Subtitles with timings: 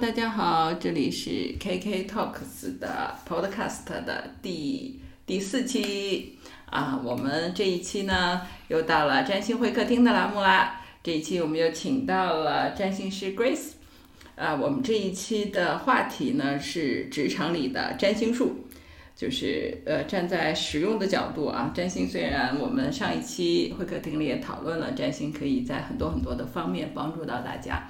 [0.00, 6.36] 大家好，这里是 KK Talks 的 Podcast 的第第四期
[6.66, 10.80] 啊，我们这一期呢又到了占星会客厅的栏目啦。
[11.00, 13.74] 这一期我们又请到了占星师 Grace，
[14.34, 18.66] 啊，我们这一期的话题呢是职场里的占星术，
[19.14, 27.88] 就是呃站在实用的角度啊，占星虽然我们上一期会客厅里也讨论了，占星可以在很多很多的方面帮助到大家。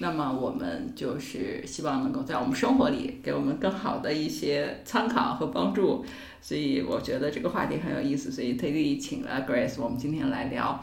[0.00, 6.04] 那么我们就是希望能够在我们生活里给我们更好的一些参考和帮助，
[6.40, 10.80] 所以我觉得这个话题很有意思，所以特地请了 Grace，我们今天来聊，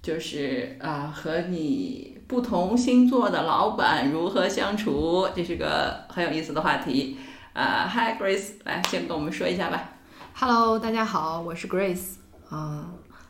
[0.00, 7.18] 就是啊和你不同星座的老板如何相处，这是个很有意思的话题。
[7.52, 9.90] 啊，Hi Grace，来先跟我们说一下吧。
[10.34, 12.14] Hello，大家好，我是 Grace，
[12.50, 12.84] 嗯，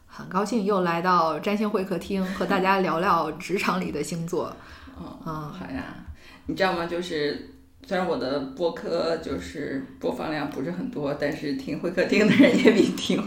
[0.07, 4.57] 很高兴又来到占星会客厅，和大家聊聊职场里的星座。
[4.97, 6.05] 哦，嗯好呀，
[6.47, 6.87] 你知道吗？
[6.87, 7.54] 就是
[7.87, 13.23] 虽然我的播客就是播放量不是很多，但是听会客厅的人也比听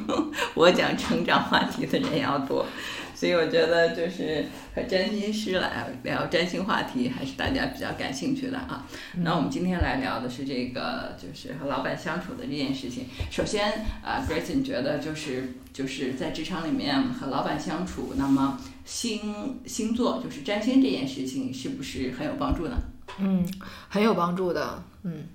[0.56, 2.66] 我讲成长话题的人要多，
[3.14, 8.84] 所以我觉得就是和占星师来聊占星话题，还是大家比较感兴趣的啊。
[9.18, 13.06] 那我们今天来聊的是这个，就是和老板相处的这件事情。
[13.30, 22.76] 首先，啊、g r a c e 你觉得就是就是在职场里面和老板相处，那么星星座就是占星这件事情，是不是很有帮助呢？
[23.20, 23.46] 嗯，
[23.90, 25.26] 很有帮助的，嗯，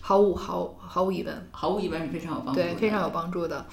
[0.00, 2.64] 毫无毫毫无疑问，毫无疑问是非常有帮助的。
[2.64, 3.66] 对，非常有帮助的。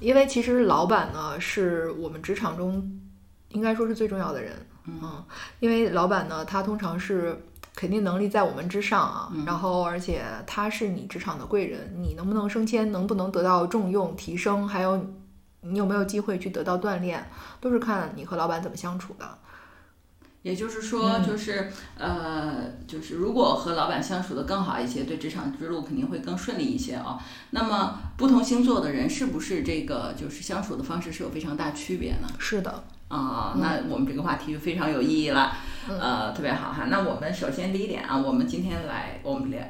[0.00, 3.00] 因为其实老板呢，是我们职场中
[3.48, 4.54] 应该说是最重要的人，
[4.86, 5.24] 嗯，
[5.60, 7.44] 因为老板呢，他通常是。
[7.74, 15.00] 肯定能力在我们之上啊，然后而且他是你职场的贵人，你能不能升迁，能不能得到重用提升，还有
[15.60, 17.24] 你有没有机会去得到锻炼，
[17.60, 19.24] 都是看你和老板怎么相处的。
[20.42, 27.18] 也就是说，就是、呃，就是如果和老板相处的更好一些，对职场之路肯定会更顺利一些啊。
[27.50, 32.28] 那么不同星座的人是不是这个就是相处的方式是有非常大区别呢？
[32.38, 35.52] 是的，啊、那我们这个话题就非常有意义了，
[35.88, 36.84] 呃，特别好哈。
[36.88, 39.60] 那我们首先第一点啊，我们今天来我们聊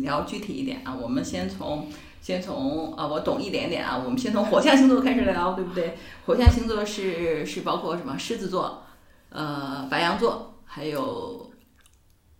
[0.00, 1.88] 聊具体一点啊，我们先从
[2.20, 5.96] 先从啊，我懂一点点啊，我们先从火象星座开始聊，对不对？
[6.26, 8.18] 火象星座是是包括什么？
[8.18, 8.84] 狮子座，
[9.30, 11.50] 呃，白羊座，还有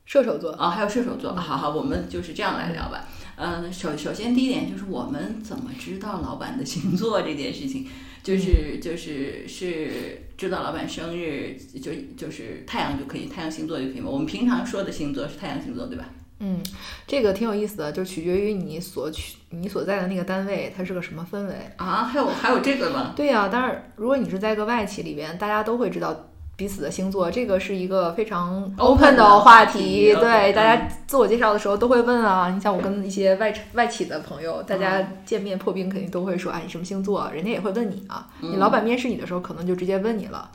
[0.04, 1.34] 射手座，啊、还有射手座。
[1.34, 3.04] 好好，我们就是这样来聊吧。
[3.36, 7.86] 呃，首首先第一点就是我们怎么知道老板的星座这件事情，
[8.22, 14.10] 就是就是是知道老板生日就就是太阳就可以，太阳星座就可以吗？
[14.10, 16.06] 我们平常说的星座是太阳星座，对吧？
[16.40, 16.60] 嗯，
[17.06, 21.54] 这个挺有意思的，就取决于你所去你所在的那个单位，它是个什么氛围。
[21.76, 23.12] 啊，还有还有这个吗？
[23.16, 26.27] 对呀、当然，如果你是在一个外企里边，大家都会知道
[26.58, 32.50] 彼此的星座，这个是一个非常 Open 的的话话题对，嗯大家自我介绍的时候都会问啊。
[32.50, 37.30] 你像我跟一些外外企的朋友，大家见面破冰肯定都会说，哎，你什么星座？
[37.32, 38.26] 人家也会问你啊。
[38.40, 40.50] 你老板面试你的时候，可能就直接问你了。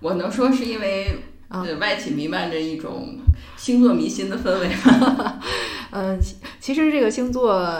[0.00, 1.14] 我能说是因为
[1.78, 3.18] 外企弥漫着一种
[3.58, 5.38] 星座迷信的氛围吗？
[5.90, 7.78] 嗯， 其其实这个星座，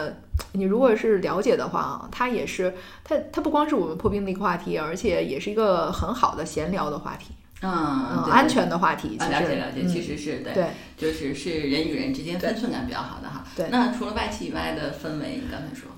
[0.52, 7.32] 你如果是了解的话啊，它也是它它不光是我们破冰的一个话题，而且也是一个很好的闲聊的话题，
[7.64, 9.16] 嗯，安全的话题。
[9.18, 10.66] 啊，了解了解，嗯其实是对，对。
[10.96, 13.44] 就是是人与人之间分寸感比较好的哈。
[13.56, 13.68] 对。
[13.70, 15.90] 那除了外企以外的氛围，你刚才说，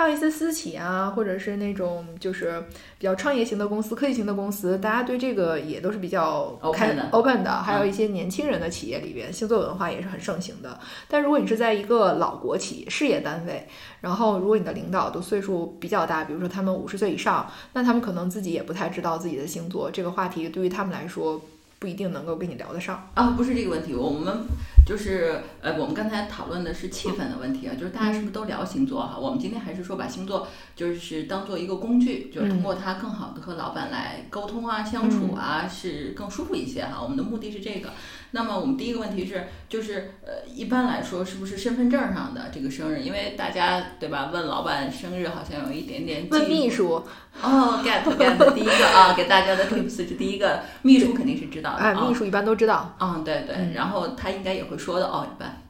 [0.00, 2.58] 还有一些私企啊，或者是那种就是
[2.98, 7.50] 比较创业型的公司、科技型的公司，大家对这个也都是比较 Open 开的 open 的。
[7.50, 10.80] 还有一些年轻人的企业里边，星座文化也是很盛行的。
[11.06, 13.68] 但如果你是在一个老国企、事业单位，
[14.00, 21.38] 然后如果你的领导都岁数比较大，比如说他们五十岁以上，那他们可能自己也不太知道自己的星座，这个话题对于他们来说
[21.80, 23.10] 不一定能够跟你聊得上。
[23.14, 24.42] 啊，不是这个问题，我们
[24.86, 29.18] 就是呃，我们刚才讨论的是气氛的问题啊，就是大家是不是都聊星座哈？
[29.18, 30.46] 我们今天还是说把星座
[30.76, 37.00] 就是当做一个工具，就是通过它更好的和老板来沟通啊、相处啊，是更舒服一些哈。
[37.02, 37.90] 我们的目的是这个。
[38.32, 43.00] 那么我们第一个问题是，就是呃，一般来说是不是身份证上的这个生日？
[43.00, 47.02] 因为大家对吧，问老板生日好像有一点点问秘书，
[47.42, 52.14] 哦，get get，第一个啊，给大家的 tips 是第一个，秘书肯定是知道的秘。
[52.14, 55.62] 书一般都知道，嗯，对对，然后他应该也会说的哦，一般。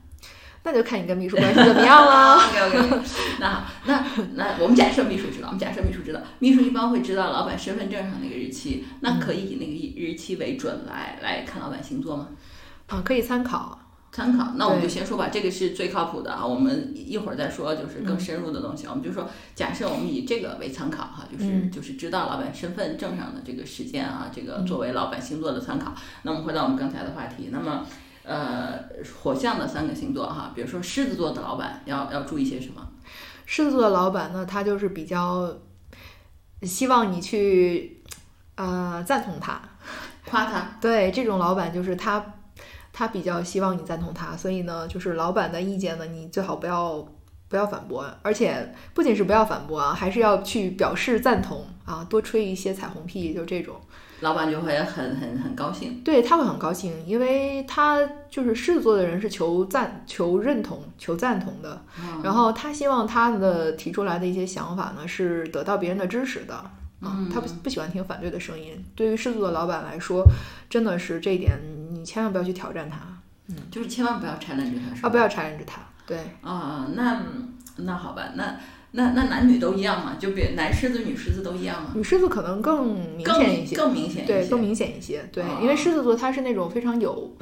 [0.63, 2.35] 那就看你跟秘书关系怎么样了。
[2.53, 3.01] OK OK，
[3.41, 4.05] 那好，那
[4.35, 12.29] 那我们假设秘书知道，我们假设秘书知道，秘书一般会知道老板身份证上那个日期，那可以以那个日期为准来来看老板星座吗？
[12.91, 13.79] 啊，可以参考。
[14.13, 16.45] 参考，那我们就先说吧，这个是最靠谱的啊。
[16.45, 18.87] 我们一会儿再说，就是更深入的东西。
[18.87, 25.95] 我们就说，假设我们以这个为参考哈，就是、嗯就是知道老板身份证上的这个时间啊，这个作为老板星座的参考。
[26.23, 27.87] 那我们回到我们刚才的话题，那么。
[28.23, 28.79] 呃
[29.23, 32.87] 火象的三个星座哈，比如说狮子座的老板要要注意些什么？
[33.47, 35.51] 狮子座的老板呢，他就是比较
[36.63, 38.03] 希望你去
[38.57, 39.61] 呃赞同他，
[40.27, 40.77] 夸他。
[40.81, 42.23] 对，这种老板就是他，
[42.93, 47.07] 他比较希望你赞同他，所以呢，就是老板的意见呢，你最好不要
[47.49, 53.75] 不要反驳，而且不仅是不要反驳啊，还是要去表示赞同啊，多吹一些彩虹屁，就这种。
[54.21, 57.99] 老板就会很很很高兴，对他会很高兴，因为他
[58.29, 61.83] 就是狮子座的人是求赞、求认同、求赞同的，
[62.23, 66.63] 然后他希望他的提出来的一些想法呢是得到别人的支持的，
[67.01, 68.85] 啊，他不不喜欢听反对的声音。
[68.95, 70.25] 对于狮子座的老板来说，
[70.69, 71.59] 真的是这一点，
[71.93, 72.99] 你千万不要去挑战他，
[73.49, 77.23] 嗯，就是千万不要 challenge 他，啊，不要 challenge 他，对，啊，那
[77.77, 78.59] 那好吧，那。
[78.93, 80.17] 那那男女都一样嘛？
[80.19, 81.93] 就比男狮子女狮子都一样嘛？
[81.95, 85.23] 女狮子可能更明显一些，更明显对，更明显一些。
[85.33, 87.37] 对，因为狮子座他是那种非常有，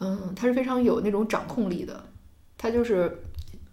[0.00, 2.06] 嗯，他是非常有那种掌控力的。
[2.58, 3.22] 他就是，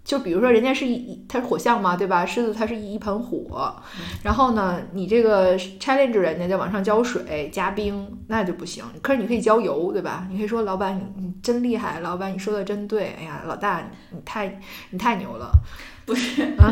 [0.08, 2.26] 就比如说人家是一，他是火象嘛，对吧？
[2.26, 3.76] 狮子它是一盆火，
[4.24, 8.86] 然后呢，你这个 challenge 人家在往上浇水加冰，那就不行。
[9.02, 10.26] 可是你可以浇油，对吧？
[10.32, 14.62] 你可以说老板你你真厉害，老板你说的真对，哎呀，老大你太
[14.92, 15.52] 你太牛了。
[16.06, 16.72] 不是啊，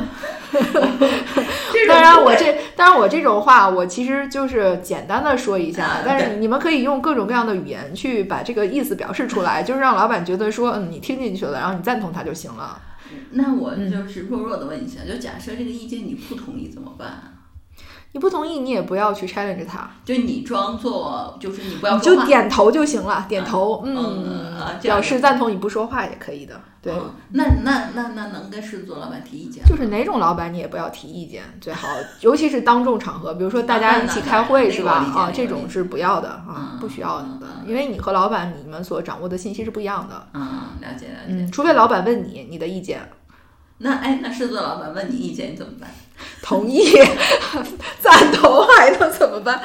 [1.89, 12.79] 当然我这当然我这种话我其实就是简单的说一下，但是你们可以用各种各样的语言去把这个意思表示出来，就是让老板觉得说嗯你听进去了，然后你赞同他就行了。
[13.31, 17.34] 那我就是弱弱的问一下，就假设这个意见你不同意怎么办？
[18.15, 26.57] 你不同意，你也不要去 challenge 他，就你装作就是你不要，就点头就行了，点头，嗯，表示赞同，你不说话也可以的。
[26.81, 26.93] 对，
[27.33, 29.65] 那那那那能跟狮子座老板提意见？
[29.65, 31.89] 就是哪种老板你也不要提意见，最好，
[32.21, 34.93] 尤其是当众场合，比如说大家一起开会是吧？
[34.93, 40.25] 啊，这种是不要的啊，不需要的，因为你和老板你们所掌握的信息是不一样的。
[40.33, 40.41] 嗯，
[40.79, 41.31] 了解了解。
[41.31, 43.09] 嗯，除非老板问你你的意见。
[43.79, 45.89] 那哎，那狮子座老板问你意见，你怎么办？
[46.41, 46.83] 同意，
[47.99, 49.59] 赞同还能怎么办？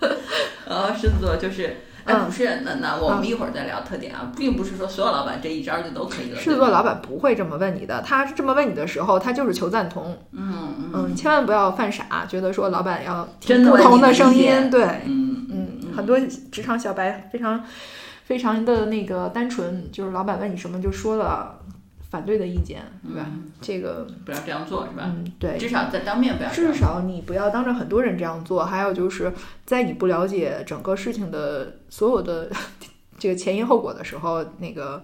[0.66, 6.38] 呃，狮子座就是，哎，不是，那那我们一会儿再聊特点啊，并不是说所有老板这一招就都可以了。
[6.38, 10.18] 狮子座老板不会这么问你的，他这么问你的时候，他就是求赞同。
[10.32, 14.70] 嗯嗯，千万不要犯傻，觉得说老板要听不同的声音。
[14.70, 16.18] 对，嗯嗯，很多
[16.50, 17.62] 职场小白非常
[18.24, 21.60] 非常的那个单纯，就是老板问你什么就说了。
[22.14, 23.26] 反对的意见，对吧？
[23.60, 25.02] 这个不要这样做，是吧？
[25.04, 26.50] 嗯，对，至少在当面不要。
[26.50, 28.64] 至少你不要当着很多人这样做。
[28.64, 29.32] 还有就是
[29.66, 32.48] 在你不了解整个事情的所有的
[33.18, 35.02] 这个前因后果的时候，那个。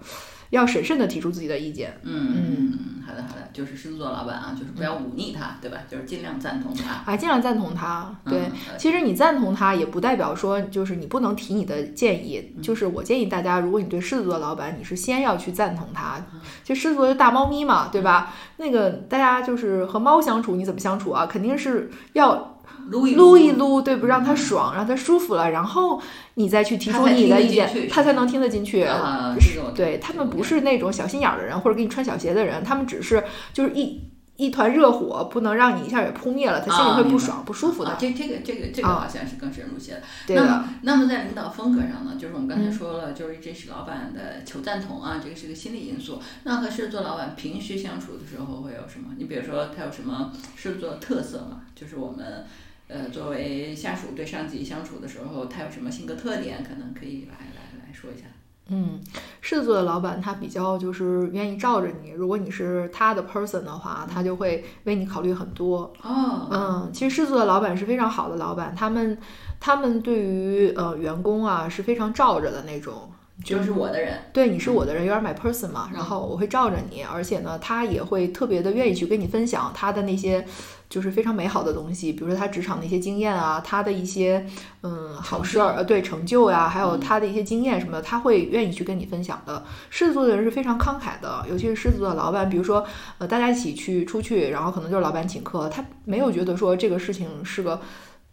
[0.50, 1.98] 要审慎的提出自己的意见。
[2.02, 5.78] 嗯嗯，好的好的，就是狮子座老板啊，就是不要忤逆他，对吧？
[5.88, 7.10] 就是尽量赞同他。
[7.12, 8.14] 啊，尽量赞同他。
[8.24, 12.54] 对，其实你赞同他也不代表说就是你不能提你的建议。
[12.62, 16.24] 就是我建议大家，如果你对狮子座老板，你是先要去赞同他。
[16.62, 18.32] 就狮子座就大猫咪嘛，对吧？
[18.58, 21.26] 那个大家就是和猫相处，你怎么相处啊？
[21.26, 22.59] 肯定是要。
[22.88, 24.06] 撸一撸一撸，对不？
[24.06, 26.00] 让他爽，让他舒服了，然后
[26.34, 28.82] 你再去提出你的意见，他才能听得进去。
[28.82, 29.36] 啊
[29.74, 33.22] 对他们不是那种小心眼的人，或者给你穿小鞋的人，他们只是
[33.52, 34.00] 就是一
[34.36, 37.96] 一团热火，不能让你一下给扑灭了，他心里会不爽、不舒服的。
[37.98, 40.02] 这这个这个这个好像是更深入些的。
[40.26, 40.64] 对的。
[40.82, 46.20] 那么在领导风格上呢，就是我们刚才说了，就是这是老板的求赞同啊，这个是个心理因素。
[46.44, 49.08] 那和狮子座老板平时相处的时候会有什么？
[49.18, 51.60] 你比如说他有什么狮子座特色嘛？
[51.74, 52.44] 就是我们。
[52.90, 56.64] 呃，作为下属对上级相处的时候，他有什么性格特点？
[56.64, 58.24] 可能可以来来来说一下。
[58.72, 59.00] 嗯，
[59.40, 65.92] 狮子座的老板他比较就是愿意罩着你，如果你是他的 person 的话，他就会为你考虑很多。
[66.02, 69.18] 哦，嗯，其实狮子座的老板是非常好的老板，他们
[69.58, 73.10] 他们对于呃员工啊是非常罩着的那种。
[73.44, 75.90] 就是我的人，对，你是我的人，有点 my person 嘛。
[75.92, 80.44] 然后我会罩着你，而且呢，他也会特别的愿意去跟你分享他的那些
[80.88, 84.46] 就是非常美好的东西，比如说他职场的一些经验啊，他的一些
[84.82, 89.64] 嗯好事儿，呃，对，成就呀，还有他的一些经验什么的，他会愿意去跟你分享的。
[89.88, 92.84] 狮子座的人是非常慷慨的，尤其是狮子座的老板，比如说
[93.18, 97.80] 呃，大家一起去出去，然后可能就是老板请客，他没有觉得说这个事情是个。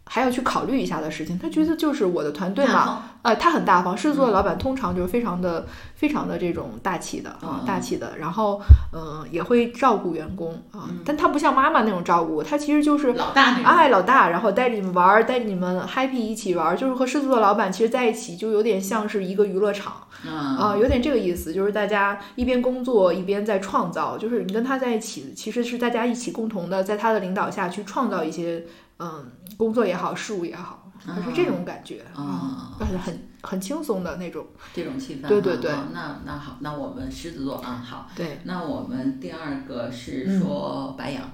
[0.08, 3.96] 还要去考虑一下的事情，他觉得就是我的团队嘛，呃，他很大方。
[3.96, 8.16] 狮子座的老板通常就是非常的、非常的这种大气的啊，大气的。
[8.18, 8.60] 然后，
[8.92, 19.92] 嗯，也会照顾员工啊，但他不像妈妈那种照顾，他其实就是老大，哎，老大，然后带着你们玩，带着你们 happy 一起玩，就是和狮子座老板其实在一起就有点像是一个娱乐场
[20.26, 28.64] 啊，有点这个意思，就是大家一边工作一边在创造，就是你跟他在一起，其实是大家一起共同的在他的领导下去创造一些。
[28.98, 35.28] 嗯，工作也好，事务也好，就是这种感觉啊，很很很轻松的那种这种气氛。
[35.28, 41.30] 对对对，那那好，那我们狮子座啊，好，对，那我们第二个是说白羊，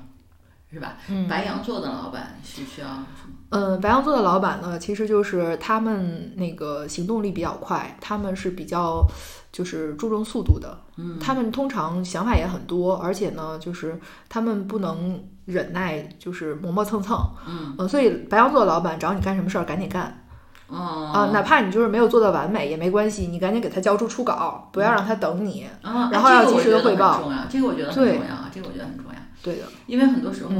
[0.71, 0.97] 是吧？
[1.29, 3.34] 白羊座的老板是需要什么？
[3.55, 9.07] 嗯，白羊座的老板呢，其实就是他们那个行动力比较快，他们是比较
[9.53, 10.77] 就是注重速度的。
[10.97, 13.97] 嗯，他们通常想法也很多，而且呢，就是
[14.29, 17.17] 他们不能忍耐，就是磨磨蹭蹭。
[17.47, 20.21] 嗯，所以白羊座的老板找你干什么事儿，赶紧干。
[20.67, 25.65] 哦，啊，哪怕你就是没有做到完美也没关系，你赶紧给他交出初稿，不要让他等你。
[25.81, 27.31] 啊，然后要及时的汇报。
[27.49, 28.21] 这个我觉得很重要，
[28.53, 29.19] 这个我觉得很重要。
[29.45, 30.51] 对的，因为很多时候。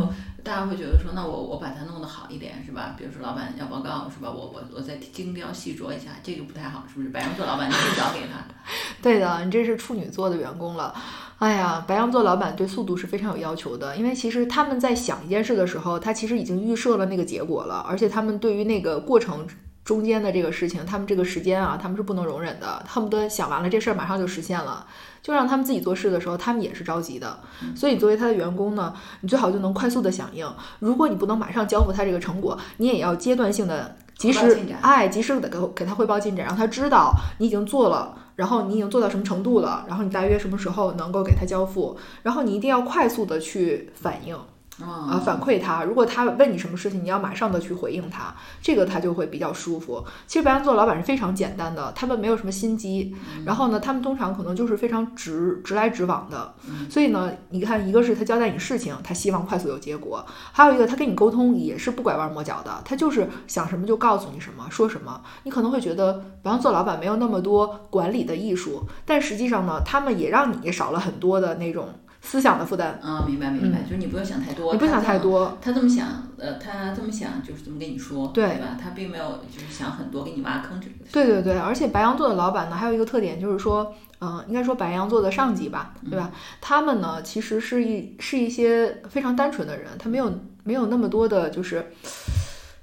[0.45, 2.95] 大家会觉得说，那我我把它弄得好一点，是吧？
[2.99, 4.31] 比如说老板要报告，是吧？
[4.31, 7.09] 我我我再精雕细琢一下，这个不太好，是不是？
[7.09, 8.45] 白羊座老板你去找给他。
[9.03, 10.95] 对的，你这是处女座的员工了。
[11.39, 19.47] 哎呀，白羊座老板对速度是非常有要求的，因为其实他们在想一件事的时候，他其实已经预设了那个结果了，而且他们对于那个过程
[19.83, 24.87] 中间的这个事情，他们这个时间啊，他们是不能容忍的，恨不得想完了这事儿马上就实现了。
[25.25, 27.39] 就让他们自己做事的时候，他们也是着急的。
[27.75, 30.47] 所以作为他的员工呢，你最好就能快速的响应。
[30.81, 44.37] 如果你不能马上交付他这个成果，你也要阶段性的及时哎，及时的给给他汇报进展，让他知道你已经做了，然后你已经做到什么程度了，然后你大约什么时候能够给他交付，然后你一定要快速的去反应。
[44.83, 50.05] 啊，反馈他，如果他问你什么事情，你要马上的去回应他，这个他就会比较舒服。
[50.27, 53.15] 其实白羊座老板是非常简单的，他们没有什么心机，
[53.47, 56.55] 然后呢，他们通常可能就是非常直直来直往的。
[56.91, 60.19] 所以呢，你看，一个是他交代你事情，他希望快速有结果；
[60.53, 65.21] 还有一个他跟你沟通也是不拐弯抹角的，他就是想什么就告诉你什么，说什么。
[65.45, 71.91] 你可能会觉得白羊座老板没有那么多管理的艺术，但实际上呢，他们也让你少了很多的那种。
[72.27, 78.79] 思想的负担啊，明白明白，就是你不用想太多，你不想太多，他这么想，呃，他这么想就是这么跟你说，对吧？
[78.83, 80.95] 他并没有就是想很多给你挖坑这个。
[81.13, 86.33] 对对对，而且白羊座的老板呢，还有一个特点就是说，嗯，应该说白羊座的上级吧，对吧？
[86.63, 90.33] 他们呢，其实是一是一些非常单纯的人，他没有
[90.65, 91.93] 没有那么多的，就是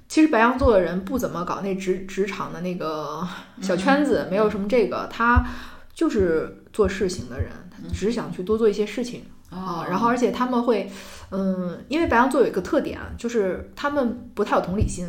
[0.08, 3.26] 其实白羊座的人不怎么搞那职职场的那个
[3.60, 5.44] 小圈子，没有什么这个，他
[5.92, 7.50] 就是做事情的人。
[7.92, 10.90] 只想去多做一些事情啊，然后而且他们会，
[11.30, 15.06] 嗯，因为白羊座有一个特点，就是他们不太有同理心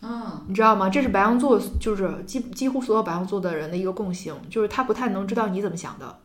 [0.00, 0.88] 啊，你知道吗？
[0.88, 6.18] 这是白羊座，就是几几乎所有白羊座的人的一个共性，就是他不太能知道你怎么想的。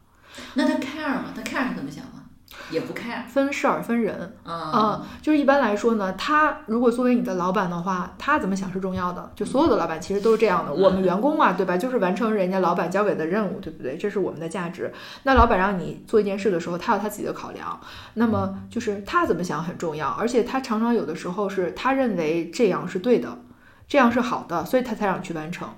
[0.56, 1.26] 那他 care 吗？
[1.36, 2.23] 他 care 是怎么想的？
[2.70, 9.32] 也不看分事儿分人嗯，就是一般来说呢，他如果作为你的老板的话，他怎么想是重要的。
[9.36, 11.78] 就所有的老板其实都是这样的，我们员工嘛，对吧？
[11.78, 13.98] 就是完成人家老板交给的任务，对不对？
[13.98, 14.92] 这是我们的价值。
[15.24, 17.80] 那老板让你做一件事的时候，他有他自己的考量，
[18.16, 23.40] 那么就是他怎么想很重要，而且他常常有的时候是他认为这样是对的，
[23.88, 25.70] 这样是好的，所以他才让你去完成。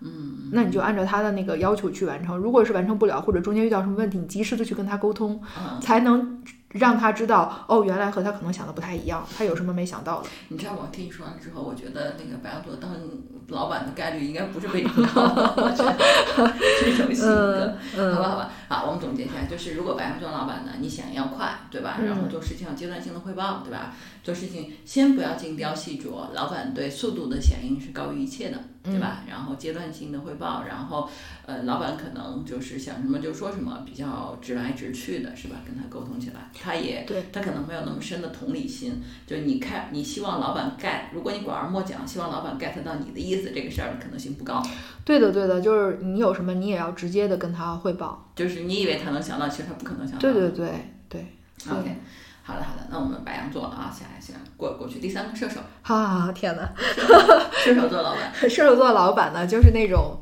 [0.00, 2.36] 嗯，那你就按照他的那个要求去完成。
[2.36, 5.40] 如果是完成不了，或者中间遇到什么问题，你及时的去跟他沟通，
[5.80, 10.28] 才能让他知道哦，原来和他可能想的不太一样，他有什么没想到的。
[10.48, 12.90] 你知道我听你说完之后，我觉得那个白羊座当
[13.48, 15.26] 老板的概率应该不是非常高，
[15.74, 17.74] 这种性格，
[18.14, 18.50] 好吧，好吧。
[18.68, 21.98] 好，我们总结一下，就是如果白羊座老板呢，你想要快，对吧？
[22.06, 23.92] 然后做事情要阶段性的汇报，对吧？
[24.22, 29.24] 做事情先不要精雕细琢，老板对速度的响应是高于一切的，对吧？
[29.26, 31.08] 然后阶段性的汇报，然后
[31.46, 35.56] 呃，老板可能就是想什么就说什么，比较直来直去的，是吧？
[35.64, 39.00] 跟他沟通起来，他也他可能没有那么深的同理心。
[39.26, 44.62] 就你看，你希望老板 get，如果你拐弯抹角，希望老板 get 到你的意思，这个事儿可能性不高。
[45.04, 48.30] 对的，对的，就是你有什么，你也要直接的跟他汇报。
[48.36, 50.20] 就是你以为他能想到，其实他不可能想到。
[50.20, 50.70] 对对对
[51.08, 51.26] 对。
[51.70, 51.96] OK。
[52.42, 55.60] 好的好的，那我们白羊座了啊，下来下过过去第三个射手。
[55.82, 56.68] 啊天哪！
[57.54, 60.18] 射手座老板， 射手座老板呢，就是那种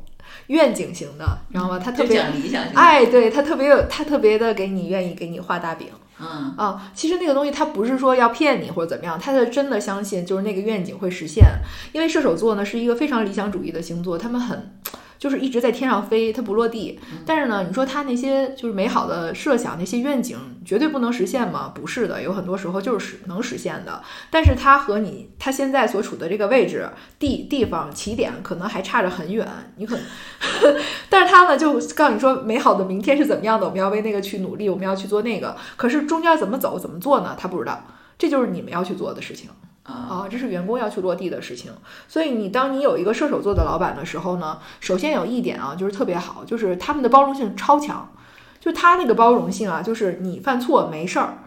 [0.48, 1.78] 愿景型的，知道吗？
[1.78, 2.74] 他特别讲理想型。
[2.74, 5.88] 哎，对他特别有，他特别的给你愿意给你画大饼。
[6.20, 11.44] 嗯啊，其实那个东西他不是说要骗你或者怎么样，他是真的相信就是那个愿景会实现。
[11.92, 14.74] 因为射手座呢是一个非常理想主义的星座，他们很。
[15.18, 16.98] 就是一直在天上飞，它不落地。
[17.26, 21.72] 但是呢，你说他那些就是美好的设想，那些愿景绝对不能实现吗？
[21.74, 24.02] 不是的，有很多时候就是能实现的。
[24.30, 29.46] 但是它和你他现在所处的这个位置、地地方、起点可能还差着很远。
[29.76, 30.76] 你可能，
[31.08, 33.66] 但是他呢就告诉你说，美好的明天是怎么样的？
[33.66, 35.56] 我们要为那个去努力，我们要去做那个。
[35.76, 37.36] 可是中间怎么走、怎么做呢？
[37.38, 37.84] 他不知道。
[38.16, 39.48] 这就是你们要去做的事情。
[39.88, 41.72] 啊，这是员工要去落地的事情，
[42.06, 48.06] 所以你当你有一个射手座的老板的时候呢，首先有一点啊，就是特别好，就是他们的包容性超强，
[48.60, 51.38] 就他那个包容性啊，就是你犯错没事儿，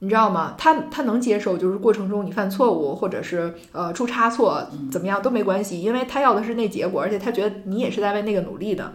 [0.00, 0.54] 你知道吗？
[0.58, 8.94] 他他能接受，就是过程中你犯错误，或者是呃出差错，怎么样都没关系，因为他要的是那结果，而且他觉得你也是在为那个努力的。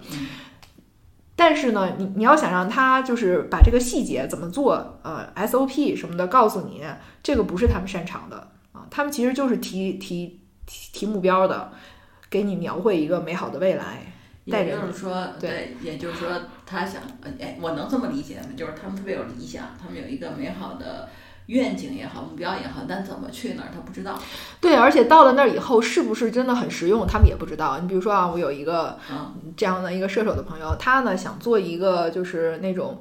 [1.34, 6.84] 但是呢，你你要想让他就是把这个细节怎么做，呃，SOP 什么的告诉你，
[7.24, 8.50] 这个不是他们擅长的
[8.82, 11.72] 啊，他们其实就是提提提提目标的，
[12.30, 14.14] 给你描绘一个美好的未来。
[14.46, 16.30] 也就是说，对，也就是说，
[16.66, 17.00] 他想，
[17.40, 18.48] 哎，我能这么理解吗？
[18.58, 21.08] 就是他们特别有理想，他们有一个美好的
[21.46, 24.20] 愿景也好，目标也好，但怎么去那儿他不知道。
[24.60, 27.78] 对，而且到了那儿以后，是不是真的很实用，他们也不知道。
[27.80, 28.98] 你比如说啊，我有一个
[29.56, 33.00] 这样的一个射手的朋友，他呢想做一个就是那种，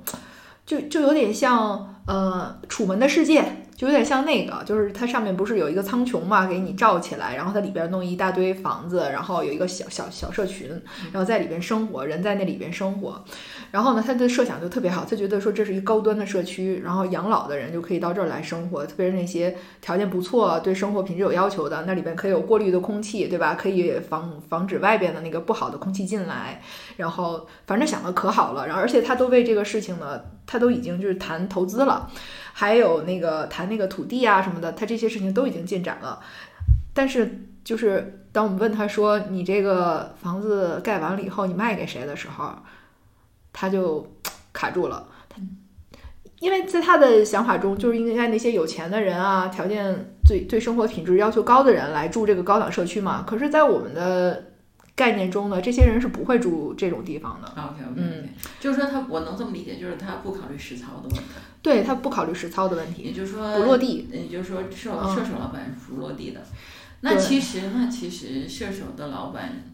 [0.66, 3.40] 就就有点像呃《楚门的世界》。
[3.80, 10.68] 就有点像那个，就是它上面不是有一个苍穹嘛，给你罩起来，然后它里边弄一大堆房子，然后有一个小小小社群，
[11.10, 13.24] 然后在里边生活，人在那里边生活。
[13.70, 23.54] 然后呢，他的设想就特别好，他觉得说这是一个高端的社区，然后养老的人就可以到这儿来生活，特别是那些条件不错、对生活品质有要求的，那里边可以有过滤的空气，对吧？
[23.54, 26.60] 可以防防止外边的那个不好的空气进来。
[26.98, 32.10] 然后反正想的可好了，然后而且他都为这个事情呢，他都已经就是谈投资了。
[32.52, 36.20] 还有那个谈那个土地啊什么的，他这些事情都已经进展了。
[36.92, 42.52] 但是就是当我们问他说你这个房子盖完了以后你卖给谁的时候，
[43.52, 44.06] 他就
[44.52, 45.06] 卡住了。
[45.28, 45.36] 他
[46.40, 53.24] 因为在他的想法中，就是应该那些有钱的人啊，条件最对生活品质要求高的人来住这个高档社区嘛。
[53.26, 54.49] 可是，在我们的
[54.94, 57.48] 概念中的，这些人是不会住这种地方的。
[57.48, 58.28] OK OK，嗯，
[58.58, 61.20] 就是说他我能这么理解，就是他不考虑实操的问题。
[61.62, 64.08] 对他不考虑实操的问题，也就是说不落地。
[64.12, 66.42] 也就是说射射手老板是不落地的。
[67.02, 69.64] 那其实那其实射手的老板。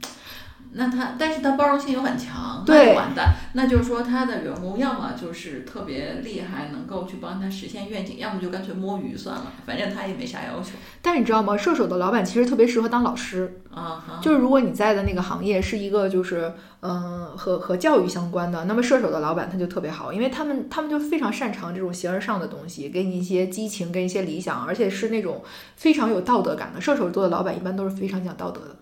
[0.76, 3.34] 那他，但是他包容性又很强，那就完蛋。
[3.54, 10.72] 那就是说，他的员工要么就是特别厉害，能够去帮他实现愿景，要么就干脆摸鱼算了，反正他也没啥要求。
[11.00, 11.56] 但是你知道吗？
[11.56, 25.42] 射手的老板其实特别适合当老师啊，就是如果你在的那个行业是一个就是嗯和和教育相关的，那么射手的老板他就特别好，因为他们他们就非常擅长这种形而上的东西，给你一些激情，跟一些理想，而且是那种
[25.76, 26.80] 非常有道德感的。
[26.80, 28.76] 射手座的老板一般都是非常讲道德的。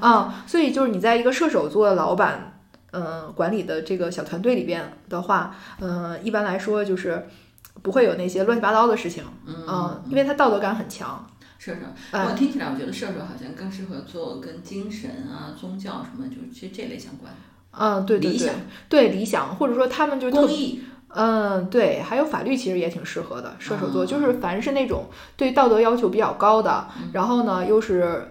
[0.00, 2.60] 啊，所以就是你在一个射手座的老板，
[2.92, 7.28] 嗯，管理的这个小团队里边的话，嗯，一般来说就是
[7.82, 11.24] 不会有那些乱七八糟的事情，嗯，因为他道德感很强。
[11.58, 11.80] 射手，
[12.12, 17.32] 我听起来我觉得射手好像更适合做跟精神啊、宗教什么，就其实这类相关。
[17.70, 18.50] 嗯，对对对，
[18.88, 23.54] 对理想，或者说他们就公益，嗯，对，还有法律其实也挺适合的。
[23.58, 28.28] 射手座就是凡是那种对道德要求比较高的，然后呢又是。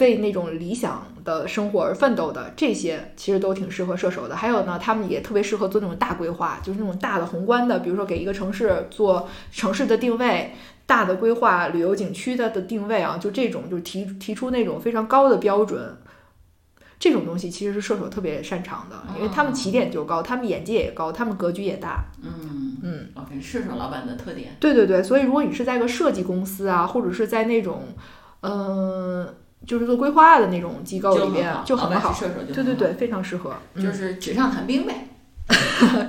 [0.00, 4.36] 为那种理想的生活而奋斗的这些，其实都挺适合射手的。
[4.36, 10.52] 还有呢，他们也特别适合做那种大规划，就是那种大的宏观的，比如说给一个城市做城市的定位、
[10.84, 15.96] 大的规划、旅游景区的的定位啊，就这种，就是提提出那种非常高的标准，
[16.98, 22.04] 这种东西其实是射手特别擅长的，因为他们起点就高，他们眼界也高，他们格局也大。
[22.22, 24.54] 嗯嗯，OK，射手老板的特点。
[24.60, 27.84] 对对对，所以如果你是在个设计公司啊，或者是在那种，
[28.42, 28.87] 嗯。
[29.68, 32.12] 就是做规划的那种机构里边就很好，
[32.54, 35.08] 对对对，非常适合，就是纸上谈兵呗。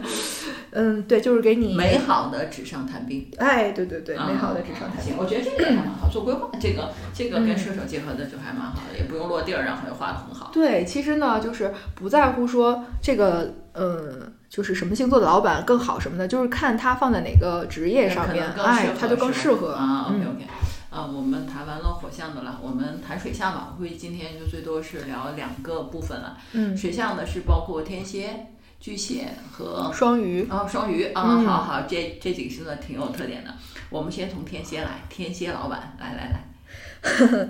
[0.72, 3.28] 嗯，对，就是给你美好的纸上谈兵。
[3.38, 5.16] 哎，对对对，美好的纸上谈兵。
[5.18, 10.52] 我觉得这个还蛮好，做规划这个这个跟射手结合的就还蛮好的，也不用落地儿，然后又画的很好。
[10.54, 20.06] 对，其实呢，就是不在乎说这个，嗯，就是什么星座的老板更好什么的，就是看他放在哪个职业上面，哎，他就更适合啊。
[20.10, 20.46] OK OK。
[20.90, 23.68] 啊，我们谈完了火象的了，我们谈水象吧。
[23.72, 26.36] 我估计今天就最多是聊两个部分了。
[26.54, 28.48] 嗯，水象的是包括天蝎、
[28.80, 30.48] 巨蟹和双鱼。
[30.50, 33.54] 哦，双鱼啊，好好，这这几个星座挺有特点的。
[33.92, 37.50] 我们先从天蝎来，天蝎老板，来来来。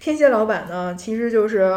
[0.00, 1.72] 天蝎老板呢，其实就是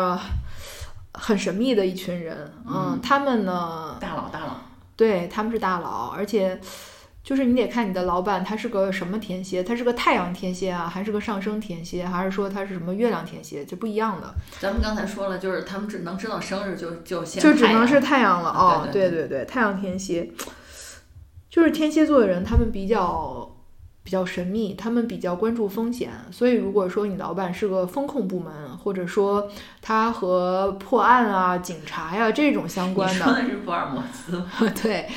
[1.13, 2.52] 很神秘的一群人。
[2.67, 4.56] 嗯，他们呢，大佬大佬，
[4.95, 6.60] 对他们是大佬，而且。
[7.24, 14.36] 就是你得看你的老板他是个什么天蝎，他是个太阳天蝎啊，还是个上升天蝎，还是说他是什么月亮天蝎，就不一样的。
[14.60, 20.30] 咱们刚才说了，就是他们只能知道生日就就先就只能是太阳了哦，对对对，太阳天蝎，
[21.50, 23.56] 就是天蝎座的人，他们比较
[24.04, 29.50] 比较神秘，他们比较关注风险，所以如果说你老板是个风控部门，或者说
[29.82, 34.44] 他和破案啊、警察呀这种相关的，说的是福尔摩斯，
[34.84, 35.08] 对。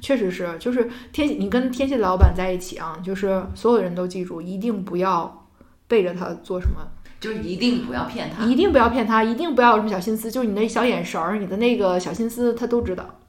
[0.00, 5.46] 确实是，就是天你跟天蝎的老板在一起啊，就是所有人都记住，一定不要
[5.86, 6.80] 背着他做什么，
[7.20, 13.19] 就一定不要骗他，一定不要骗他，一定不要有什么小心思，就是你的小眼神儿，你的那个小心思，他都知道。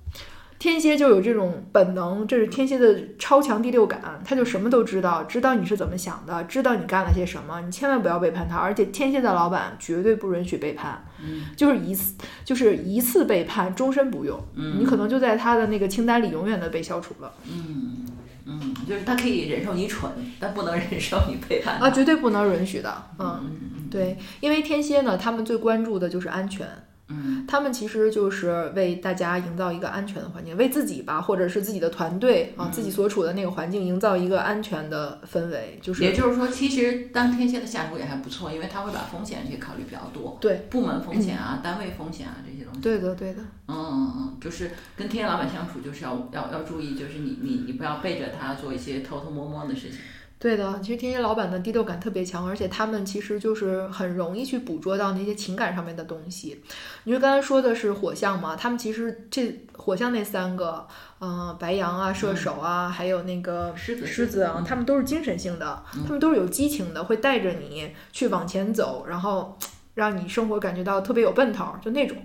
[0.62, 8.58] 天蝎就有这种本能，这是天蝎的超强第六感，他就什么都知道，知道你是怎么想的，知道你干了些什么，你千万不要背叛他。
[8.58, 12.14] 而且天蝎的老板绝对不允许背叛，嗯，就是一次
[12.46, 14.80] 就是一次背叛，终身不用，嗯。
[14.80, 17.34] 你可能就在他的那个清单里永远的被消除了。
[17.50, 18.06] 嗯
[18.46, 23.90] 嗯，就是他可以忍受你蠢，但不能忍受你背叛啊，绝对不能允许的，嗯，嗯嗯。
[23.90, 26.68] 对，因为天蝎呢，他们最关注的就是安全。
[27.12, 27.46] 嗯。
[27.48, 42.80] 他们其实就是为大家营造一个安全的环境，为自己吧，或者是自己的团队啊，自己所处的那个环境营造一个安全的氛围，就是也就是说，其实当天蝎的下属也还不错，因为他会把风险这些考虑比较多，对，部门风险啊、单位风险啊这些东西。
[42.80, 50.00] 对的，对的，嗯嗯嗯，就是跟天蝎老板相处，就是要要要注意，就是你你你不要背着他做一些偷偷摸摸的事情。
[50.42, 50.80] 对的。
[50.82, 56.64] 其实天蝎老板的第六感特别强，而且他们其实就是很容易去捕捉到那些情感上面的东西。
[57.04, 60.88] 你就刚才说的是火象嘛，他们其实这火象那三个，
[61.20, 69.56] 嗯、白羊啊、射手啊，还有那个狮子狮子啊，他们都是精神性的，他们都是有激情的，会带着你去往前走，然后
[69.94, 72.18] 让你生活感觉到特别有奔头，就那种。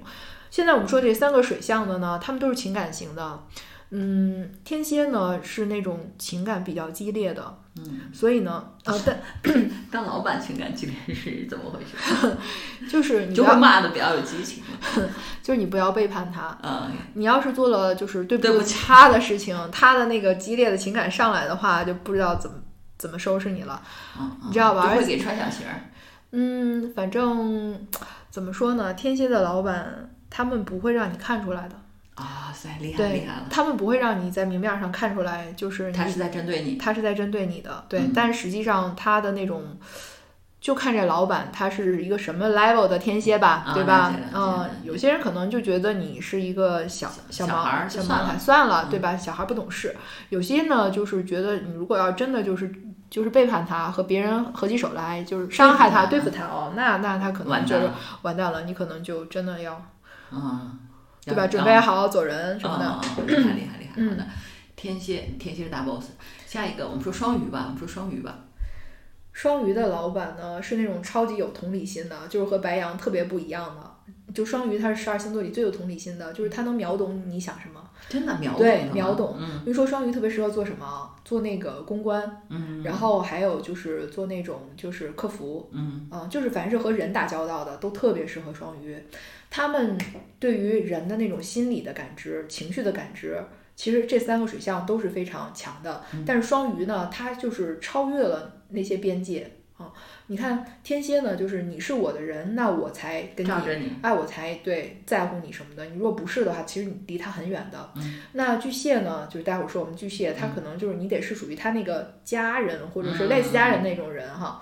[0.48, 3.42] 现在我们说这三个水象的呢，他们都是情感型的。
[3.90, 9.20] 嗯，天蝎呢是那种情感比较激烈的，嗯，所以呢，呃，但
[9.90, 12.36] 当老板情感激烈是怎么回事？
[12.90, 14.62] 就是你就骂的比较有激情。
[15.42, 16.58] 就是你不要背叛他。
[16.62, 22.56] 嗯，你要是做了就是对不起他的事情，他的那个激烈的情感上来的话，就不知道怎么
[22.98, 23.80] 怎么收拾你了。
[24.18, 25.80] 嗯你知道吧会给穿小鞋儿。
[26.32, 27.86] 嗯，反正
[28.30, 31.76] 怎么说呢，天蝎的老板他们不会让你看出来的，
[32.16, 33.46] 啊塞，厉害厉害了！
[33.48, 36.74] 他们不会让你在明面上看出来，就是他是在针对你。
[36.76, 39.78] 他是在针对你的，对，嗯但实际上他的那种。
[40.58, 49.16] 就看这老板他是一个什么 level 的天蝎吧，啊对吧嗯，有些人可能就觉得你是一个小小毛孩儿小毛孩，算了对吧？
[49.16, 49.94] 小孩不懂事。
[50.30, 52.72] 有些呢，就是觉得你如果要真的就是
[53.08, 59.80] 就是背叛他，和别人合起手来就是伤害他、对付他哦，那那他可能就是完蛋了，完蛋了，你可能就真的要
[60.32, 60.78] 嗯，
[61.26, 61.46] 对吧？
[61.48, 63.24] 准备好好走人什么的。
[63.26, 63.92] 厉害厉害厉害！
[63.96, 64.26] 嗯好的，
[64.76, 66.10] 天蝎，天蝎是大 boss。
[66.46, 68.44] 下一个，我们说双鱼吧，我们说双鱼吧。
[69.32, 74.32] 双鱼的老板呢是那种超级有同理心的，就是和白羊特别不一样的。
[74.32, 77.85] 就双鱼，他是十二星座里最有同理心的，就是他能秒懂你想什么。
[78.08, 81.10] 真的秒懂对秒懂嗯比如说双鱼特别适合做什么？
[81.24, 88.96] 做那个公关，嗯然后还有就是做那种就是客服，嗯啊、就是凡是和人打交道的，都特别适合双鱼。
[89.50, 89.98] 他们
[90.38, 93.42] 对于人的那种心理的感知、情绪的感知，
[93.74, 96.04] 其实这三个水象都是非常强的。
[96.12, 99.92] 嗯但是双鱼呢，它就是超越了那些边界啊。
[100.28, 103.92] 你看天蝎呢，就是你是我的人，那我才跟你罩着你。
[104.02, 105.84] 哎，我才对在乎你什么的。
[105.84, 107.90] 你如果不是的话，其实你离他很远的。
[107.94, 114.60] 嗯那巨蟹呢，就是待会儿说我们巨蟹，他可能就是你得是属于他那个家人或者是类似家人那种人哈。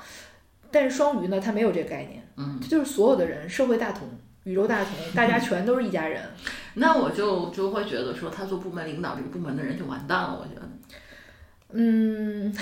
[0.71, 4.09] 但是双鱼呢，他没有这个概念，嗯，他就是所有的人，社会大同，
[4.43, 6.23] 宇宙大同，大家全都是一家人。
[6.75, 10.39] 那我就就会觉得说，他做部门领导，这个部门的人就完蛋了。
[10.39, 10.69] 我觉得，
[11.71, 12.53] 嗯，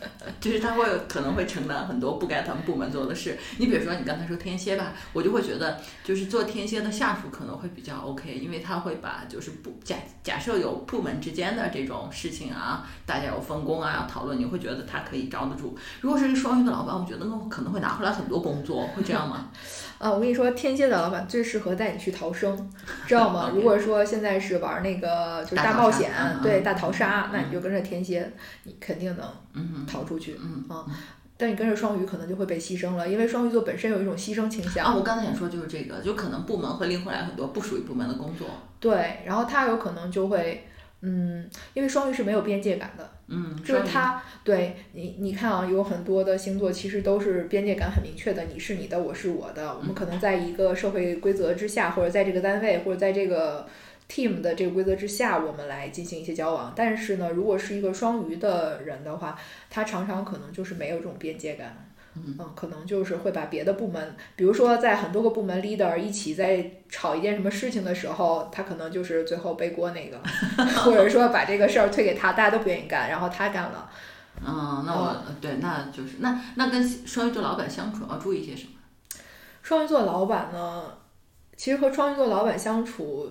[0.40, 3.36] 就是他会可能会承担很多不该他们部门做的事。
[3.58, 15.76] 你比如说，你刚才说天蝎吧，我就会觉得，就是做天蝎的下属可能会比较 OK，因为他会把就是部假假设有部门之间的这种事情啊，大家有分工啊，要讨论，你会觉得他可以招得住。
[16.00, 19.50] 如果是一个双鱼的老板，我觉得那可能会拿回来很多工作，会这样吗？
[19.98, 22.70] 啊，我跟你说，天蝎的老板最适合带你去逃生，
[23.06, 23.50] 知道吗？
[23.54, 28.32] 如果说现在是玩那个就是大冒险，对大逃杀，那你就跟着天蝎，
[28.62, 29.26] 你肯定能
[29.74, 30.36] 嗯逃出去。
[30.40, 30.84] 嗯啊，
[31.36, 34.86] 但你跟着双鱼可能就会被牺牲了，因为双鱼座本身有一种牺牲倾向。
[34.86, 38.48] 啊，我刚才想说就是这个，就可能部门会拎回来很多不属于部门的工作。
[38.80, 40.66] 对，然后他有可能就会，
[41.02, 53.66] 嗯，因为双鱼是没有边界感的，嗯，就是他对你，你看啊，有很多的星座其实都是边界感很明确的，你是你的，我是我的，我们可能在一个社会规则之下，或者在这个单位，或者在这个
[54.08, 56.72] team 的这个规则之下，我们来进行一些交往。
[56.74, 61.84] 但是呢，如果是一个双鱼的人的话，他常常可能就是没有这种边界感。
[62.14, 70.18] 嗯，可能就是会把别的部门，比如说在很多个部门 leader 一起在吵一件什么事情的时候，他可能就是最后背锅那个，
[70.82, 73.88] 或者说把这个事儿推给他，大家都不愿意干，然后他干了。
[74.44, 78.72] 嗯，那我对，那就是那那跟双鱼座老板相处要注意些什么？
[79.62, 80.94] 双鱼座老板呢，
[81.56, 83.30] 其实和双鱼座老板相处，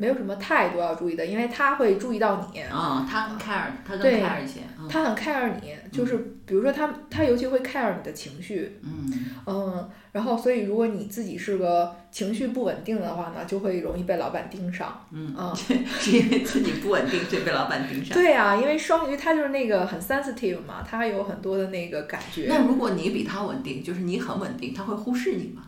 [0.00, 2.60] 没有什么太多要注意的，因为他会注意到你。
[2.62, 4.60] 啊、他很 care，他更 care 一些。
[4.78, 9.12] 嗯他很 care 你，就是比如说他他尤其会 care 你的情绪，嗯
[9.44, 15.04] 嗯，然后所以如果你自己是个情绪不稳定的话呢，就会容易被老板盯上。
[15.10, 18.14] 嗯，嗯，是因为自己不稳定，所以被老板盯上。
[18.16, 22.46] 对呀、因为双鱼他就是那个很 sensitive 嘛，他有很多的那个感觉。
[22.48, 25.64] 那如果你比他稳定，就是你很稳定，他会忽视你吗？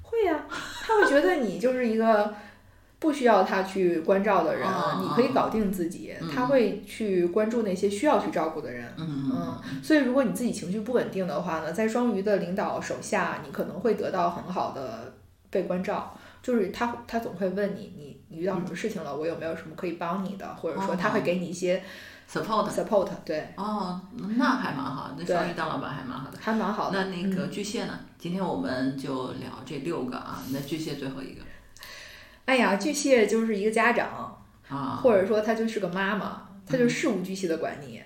[0.00, 2.32] 会呀、他会觉得你就是一个
[2.98, 6.14] 不需要他去关照的人，哦你可以搞定自己。
[6.20, 8.92] 嗯他会去关注那些需要去照顾的人。
[8.96, 15.12] 嗯嗯，所以如果你自己情绪不稳定的话呢，在双鱼的领导手下，你可能会得到很好的
[15.50, 16.16] 被关照。
[16.42, 21.82] 就是他，他总会问你，你你遇到什么事情了，我有没有什么可以帮你的，或者说他会给你一些
[22.30, 22.68] support。
[22.68, 23.98] support，对，哦，
[24.36, 26.38] 那还蛮好，那对双鱼当老板还蛮好的。
[26.38, 27.02] 还蛮好的。
[27.02, 27.98] 那那个巨蟹呢？
[28.18, 31.40] 今天我们就聊这六个啊，那巨蟹最后一个
[32.46, 38.02] 哎呀，巨蟹就是一个家长，啊或者说他就是个妈妈，他就事无巨细的管你。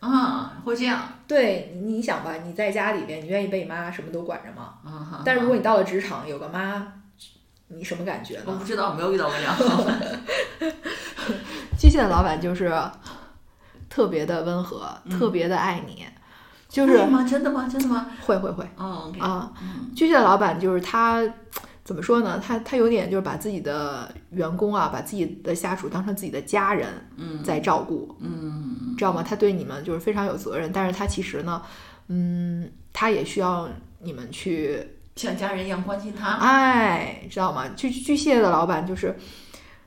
[0.00, 4.74] 啊，会这样对，你你想吧，你在家里边，你愿意被妈什么都管着吗？
[4.84, 5.22] 啊。
[5.24, 6.86] 但是如果你到了职场，有个妈，
[7.68, 8.44] 你什么感觉呢？
[8.46, 10.00] 我不知道，没有遇到过这样的老板。
[11.78, 12.72] 巨蟹的老板就是
[13.88, 16.06] 特别的温和，嗯特别的爱你，
[16.68, 17.26] 就是吗？
[17.28, 17.68] 真的吗？
[17.68, 18.06] 真的吗？
[18.24, 19.52] 会会会哦啊。
[19.60, 21.22] 嗯巨蟹的老板就是他。
[21.88, 22.38] 怎么说呢？
[22.38, 29.22] 他他有点就是把自己的员工啊，把自己的下属当成自己的家人嗯在照顾，嗯知道吗？
[29.22, 31.62] 他对你们就是非常有责任，但是他其实呢，
[32.08, 33.66] 嗯，他也需要
[34.02, 36.32] 你们去像家人一样关心他。
[36.32, 37.66] 哎，知道吗？
[37.74, 39.16] 巨巨蟹的老板就是，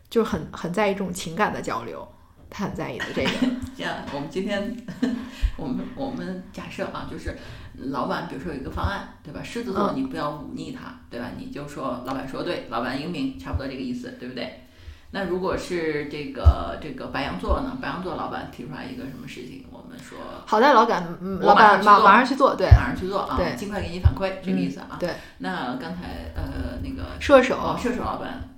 [0.10, 2.08] 就很很在意这种情感的交流，
[2.50, 3.30] 他很在意的这个。
[3.78, 4.76] 这样，我们今天
[5.56, 7.38] 我们我们假设啊，就是
[7.78, 9.42] 老板，比如说有一个方案，对吧？
[9.44, 11.28] 狮子座嗯你不要忤逆他，对吧？
[11.38, 14.66] 你就说老板说对，老板英明，差不多这个意思，对不对？
[15.14, 17.78] 那如果是这个这个白羊座呢？
[17.82, 24.98] 白羊座老板提出来一个什么事情，我们说好的，老板，嗯，老板马马上去做对，马上去做啊，对尽快给你反馈，这个意思啊。
[25.00, 25.14] 对。
[25.40, 28.50] 那刚才呃那个射手，哦，射手老板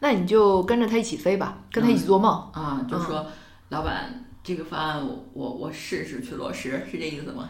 [0.00, 2.32] 那你就跟着他一起飞吧，跟他一起做梦。
[2.52, 3.26] 啊，就说、
[3.70, 7.48] 老板这个方案我我我试试去落实，是这意思吗？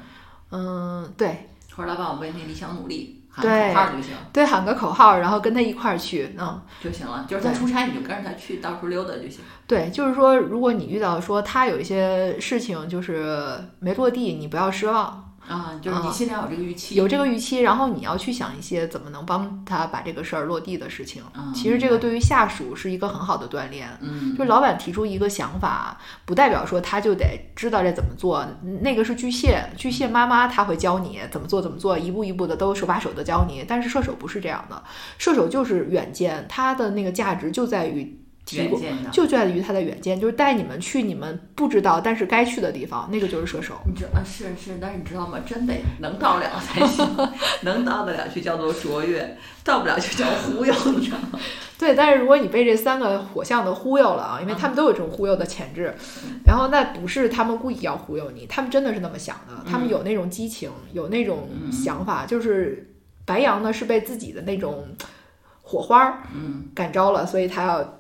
[0.51, 7.25] 嗯，对或者老板我为那理想努力，喊个口号就行对，喊个口号，然后跟他一块儿去，嗯，就行了。
[7.29, 9.41] 就是他出差，你就跟着他去到处溜达就行。
[9.67, 15.28] 对，就是说，如果你遇到说他有一些事情就是没落地，你不要失望。
[15.49, 21.23] 啊，就是你啊心里有这个预期，有这个预期，然后你要去想一些怎么能帮他把这个事儿落地的事情。
[21.35, 23.89] 嗯其实这个对于下属是一个很好的锻炼。
[24.01, 28.47] 嗯，就是老板提出一个想法，不代表说他就得知道这怎么做。
[28.83, 33.65] 那个是巨蟹，巨蟹妈妈她会教你怎么做怎么做，一步一步的都手把手的教你。
[33.67, 34.83] 但是射手不是这样的，
[35.17, 38.18] 射手就是远见，他的那个价值就在于
[38.49, 39.11] 提供，远见的。
[39.11, 43.75] 就在于他的远见，就是带你们去你们不知道但是该去的地方，那个就是射手。
[43.87, 45.39] 你知啊是是，但是你知道吗？
[45.47, 47.07] 真得能到了才行，
[47.63, 51.39] 能到得了就叫做卓越，到不了就叫忽悠，你知道吗？
[51.79, 55.95] 对，但是如果你被这三个火象的忽悠了啊，因为他们都有这种忽悠的潜质，
[56.45, 62.93] 然后那不是他们故意要忽悠你，他们真的是那么想的，他们有那种激情，有那种想法，就是
[63.25, 64.89] 白羊呢是被自己的那种
[65.63, 67.98] 火花儿嗯，感召了，所以他要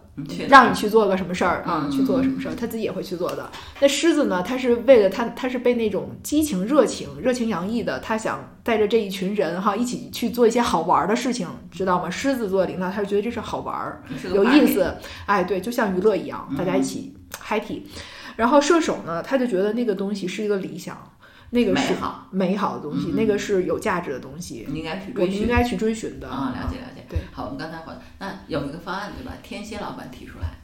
[0.48, 3.50] 让你去做个什么事儿啊，嗯去做个什么事儿，他自己也会去做的。
[3.80, 12.08] 那狮子呢，他是为了他，他是被那种激情、热情、热情洋溢的，他想带着这一群人哈一起去做一些好玩儿的事情，知道吗？
[12.08, 14.02] 狮子座领导他就觉得这是好玩儿，
[14.32, 14.58] 有意。
[14.68, 17.82] 思，哎，对，就像娱乐一样，大家一起 happy。
[18.36, 20.96] 然后射手呢，他就觉得那个东西是一个理想，
[21.50, 27.04] 那个是美好美好的东西，嗯那个是有价值的东西，你应该去我追应该去追寻的啊，了解了解。
[27.08, 29.32] 对，好，我们刚才回那有一个方案对吧？
[29.42, 30.58] 天蝎老板提出来，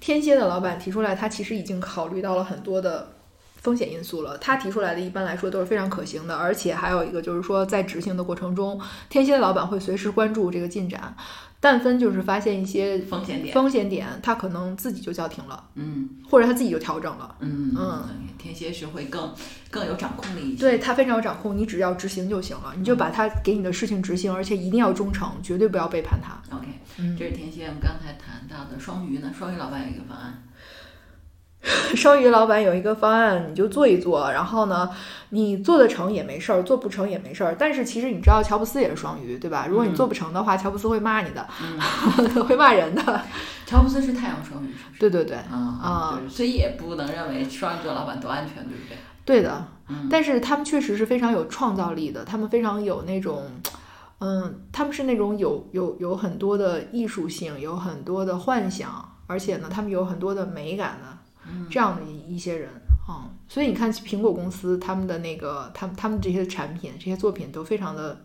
[0.00, 3.12] 天蝎的老板提出来，他其实已经考虑到了很多的
[3.56, 4.38] 风险因素了。
[4.38, 11.14] 他提出来的一般来说都是非常可行的，而且还有一个就是说，在执行的过程中，天蝎的老板会随时关注这个进展，
[11.64, 17.34] 但分就是发现一些风险点，风险点，他可能自己就叫停了，嗯或者他自己就调整了。
[17.40, 19.32] 嗯嗯，天蝎是会更
[19.70, 20.60] 更有掌控力一些。
[20.60, 26.36] 对他非常有掌控，你只要执行就行了，你就把他给你的事情执行，而且一定要忠诚，绝对不要背叛他。
[26.54, 26.66] ，OK，
[26.98, 27.64] 嗯这是天蝎。
[27.64, 30.42] 我们刚才谈到的双鱼呢，双鱼老板有一个方案，
[31.96, 34.88] 双鱼老板有一个方案，你就做一做，然后呢，
[35.30, 37.56] 你做得成也没事儿，做不成也没事儿。
[37.58, 39.66] 但是其实你知道，乔布斯也是双鱼，对吧？
[39.68, 43.22] 如果你嗯做不成的话，乔布斯会骂你的，嗯， 会骂人的。
[43.66, 44.98] 乔布斯是太阳双鱼，是是？
[45.00, 48.96] 对对对，啊所以也不能认为双鱼座老板多安全，对不对？
[49.24, 49.68] 对的。
[49.88, 53.42] 嗯但是他们确实是非常有创造力的，他们非常有那种，
[54.18, 61.13] 嗯，他们是那种有有有很多的艺术性，有很多的幻想，而且呢，他们有很多的美感的
[61.70, 62.70] 这样的一一些人
[63.06, 63.30] 啊、嗯。
[63.48, 68.24] 所以你看，苹果公司他们的那个，他们他们这些产品、这些作品都非常的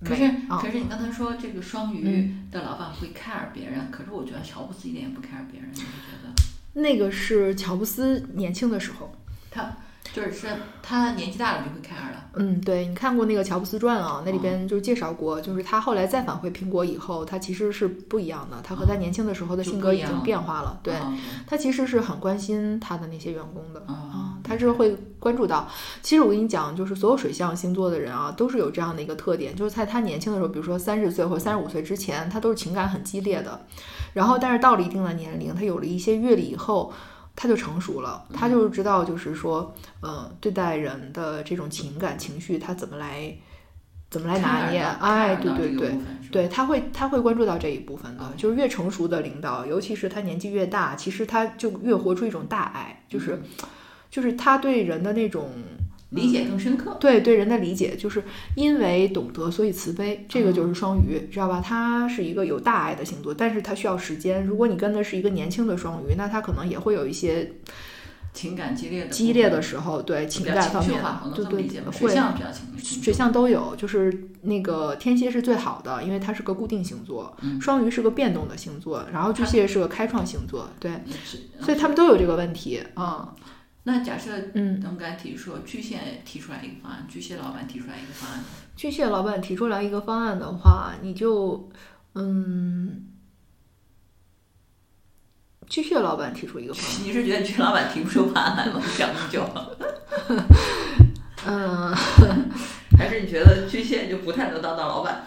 [0.00, 0.08] 美。
[0.08, 6.80] 可是啊可是你刚才说这个双鱼的老板会 care 别人，可是我觉得乔布斯一点也不 care 别人，你不觉得？
[6.80, 9.14] 那个是乔布斯年轻的时候。
[9.50, 9.72] 他
[10.14, 10.46] 就是是
[10.80, 12.30] 他年纪大了就会 care 了。
[12.36, 20.78] 嗯，对你看过那个《乔布斯传》啊，那里边就介绍过，就是他后来再返回苹果以后，他其实是不一样的，他和他年轻的时候的性格已经变化了。
[20.84, 21.12] 对哦
[21.48, 25.68] 他其实是很关心他的那些员工的哦啊，他是会关注到。
[26.00, 33.60] 其实我跟你讲，就是所有水象星座的人啊，都是有这样的一个特点，就是在他年轻的时候，比如说三十岁或者三十五岁之前，他都是情感很激烈的，
[34.12, 36.92] 然后但是到了一定的年龄，他有了一些阅历以后。
[37.36, 43.36] 他就成熟了，他就知道，就是说，嗯，对待人的这种情感情绪，他怎么来，
[44.10, 44.80] 怎么来拿捏？
[44.80, 45.98] 哎，对对对，
[46.30, 53.42] 对，他会他会关注到这一部分的，就是越成熟的领导，尤其是他年纪越大，其实他就越活出一种大爱，就是，
[54.10, 55.50] 就是他对人的那种。
[56.10, 58.22] 理解更深刻，对对人的理解，就是
[58.54, 61.60] 因为懂得，所以慈悲，这个就是双鱼，知道吧？
[61.64, 64.46] 它是一个有大爱的星座，但是它需要时间。
[64.46, 67.50] 如果你跟的是一个年轻的双鱼，那他可能也会有一些
[68.32, 71.02] 情感激烈的激烈的时候，对情感方面，
[71.34, 72.46] 对对水象比较
[72.80, 81.12] 情水象都有，就是那个天蝎是最好的，因为它是个固定星座，嗯、双鱼是个变动的星座，然后巨蟹是个开创星座，对，嗯
[81.60, 83.34] 所以他们都有这个问题啊。
[83.84, 88.42] 嗯那假设，嗯，我们刚才提说巨蟹提出来一个方案，巨蟹老板提出来一个方案，
[88.74, 91.68] 巨蟹老板提出来一个方案的话，你就，
[92.14, 93.04] 嗯，
[95.68, 98.80] 巨蟹老板提出一个方案，你是觉得巨蟹老板提不出方案来吗？
[98.96, 99.46] 想那么久，
[101.46, 101.94] 嗯，
[102.96, 105.24] 还是你觉得巨蟹就不太能当当老板？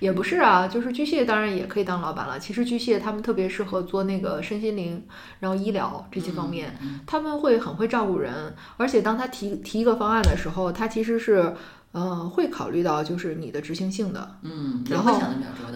[0.00, 2.38] 也不是啊，就是巨蟹当然也可以当老板了。
[2.38, 5.04] 其实巨蟹他们特别适合做那个身心灵，
[5.40, 8.54] 然后医疗这些方面，嗯、他们会很会照顾人。
[8.76, 11.54] 而且当他提提一个方案的时候，他其实是
[11.92, 15.20] 呃会考虑到就是你的执行性的，嗯，然后。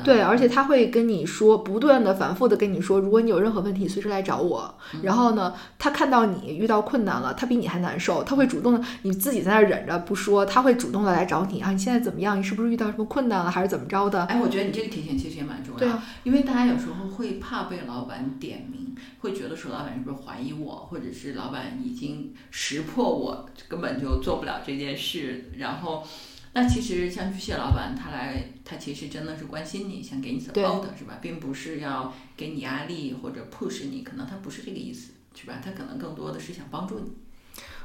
[0.05, 4.75] 对，而且他会跟你说，不断的反复的跟你说，如果你有任何问题，随时来找我。
[4.94, 12.37] 嗯、然后呢，他看到你遇到困难了，他比你还难受，他会主动的，你自己在那忍着不说，他会主动的来找你啊，你现在怎么样？
[12.37, 14.25] 你是不是遇到什么困难了，还是怎么着的？
[14.25, 26.07] 哎，我觉得你这个提醒其实也蛮重要，对啊，因为大家有时候会怕被老板点名，会觉得说老板是不是怀疑我，或者是老板已经识破我根本就做不了这件事，然后。
[26.55, 35.62] 那其实像巨蟹老板，他来，他其实真的是关心你，想给你 support 是吧，并不是要给你压力或者 push 你，可能他不是这个意思，是吧？
[35.64, 37.11] 他可能更多的是想帮助你。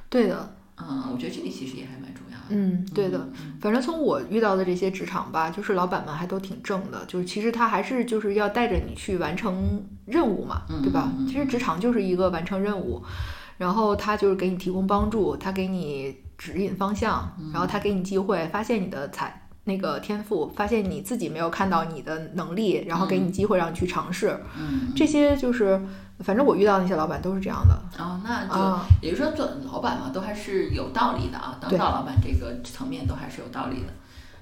[0.09, 2.45] 对的，嗯，我觉得这个其实也还蛮重要的。
[2.49, 3.29] 嗯，对的。
[3.41, 11.11] 嗯、反正从我遇到的这些职场吧，就是老板们还都挺正的，就是其实他还是就是要带着你去完成任务嘛，对吧？
[11.17, 13.01] 嗯、其实职场就是一个完成任务，
[13.57, 16.15] 然后他就是给你提供帮助，他给你。
[16.37, 24.39] 指引方向，然后他给你机会，发现你的才那个天赋，发现你自己没有看到你的能力，然后给你机会让你去尝试。
[24.55, 25.81] 嗯，这些就是，
[26.19, 27.75] 反正我遇到那些老板都是这样的。
[27.97, 31.57] 哦，那就、啊、也就是说，做老板嘛，都还是有道理的啊。
[31.61, 33.93] 当大老板这个层面都还是有道理的。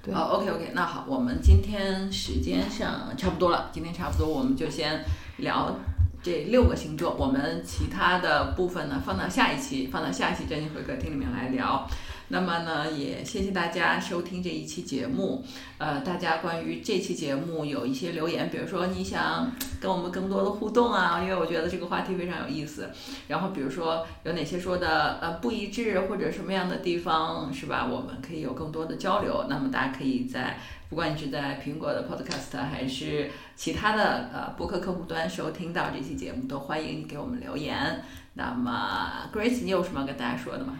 [0.02, 0.14] 对。
[0.14, 5.04] 哦，OK OK，那好，我们今天时间上差不多了，今天差不多我们就先
[5.38, 5.74] 聊。
[6.22, 11.88] 这六个星座，我们其他的部分呢，放到下一期，放到下一期占星会客厅里面来聊。
[12.28, 15.44] 那么呢，也谢谢大家收听这一期节目。
[15.78, 22.90] 呃，大家关于这期节目有一些留言，比如说你想跟我们更多的互动啊，因为我觉得这个话题非常有意思。
[23.28, 27.86] 然后比如说有哪些说的呃不一致，或者什么样的地方是吧？
[27.86, 29.46] 我们可以有更多的交流。
[29.48, 30.58] 那么大家可以在
[30.88, 38.02] 不管你是在苹果的 Podcast 还是其他的呃播客客户端收听到这期节目，都欢迎你给我们留言。
[38.34, 40.78] 那么 Grace，你有什么要跟大家说的吗？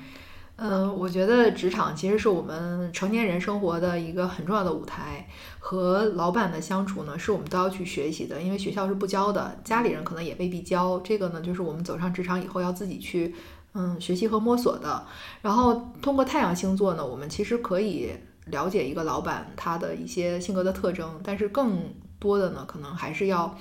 [0.58, 10.98] 嗯，我觉得职场其实是我们成年人生活的一个很重要的舞台，和老板的相处呢，是我们都要去学习的，因为学校是不教的，家里人可能也未必教。
[11.00, 13.34] 这个呢，就是我们走上职场以后要自己去
[13.74, 15.06] 嗯学习和摸索的。
[15.42, 18.12] 然后通过太阳星座呢，我们其实可以
[18.46, 21.78] 了解一个老板他的一些性格的特征，但是更
[22.18, 23.54] 多的呢，可能还是要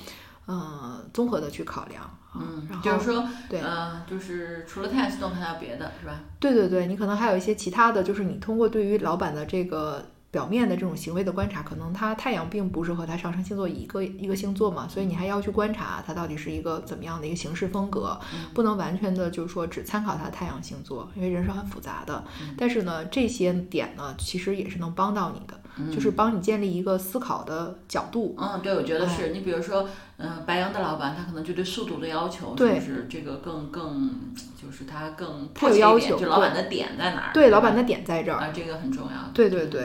[0.48, 2.10] 嗯综合的去考量。
[2.38, 6.20] 嗯，然后就是说，对，呃，就是除了太阳系统，还有别的，是吧？
[6.40, 10.04] 对对对，你可能还有一些其他的，就是你通过对于老板的这个
[10.36, 22.22] 表面的这种行为的观察，可能他太阳并不是和他上升星座一个一个星座嘛，所以你还要去观察他到底是一个怎么样的一个行事风格，嗯不能完全的就是说只参考他太阳星座，因为人是很复杂的。
[22.42, 25.58] 嗯但是呢，这些点呢，其实也是能帮到你的。
[25.94, 28.34] 就是帮你建立一个思考的角度。
[28.40, 34.10] 嗯，对，我觉得是你比如说，嗯，白羊的老板他可能就对速度的要求，对就是这个更更，
[34.56, 37.34] 就是他更他有迫切一点要求就老板的点在哪儿？
[37.34, 38.40] 对，老板的点在这儿。
[38.40, 39.30] 啊，这个很重要。
[39.34, 39.84] 对对对